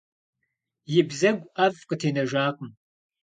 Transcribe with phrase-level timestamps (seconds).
[0.97, 2.69] И бзэгу ӀэфӀ къытенэжакъым.